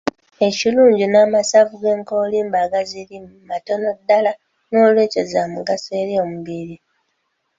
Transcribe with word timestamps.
Ekilungi 0.47 1.05
n'amasavu 1.07 1.73
g'enkoolimbo 1.83 2.57
agazirimu 2.65 3.33
matono 3.49 3.87
ddala 3.97 4.31
nolwekyo 4.71 5.21
za 5.31 5.41
mugaso 5.53 5.89
eri 6.01 6.13
omubiri. 6.23 6.75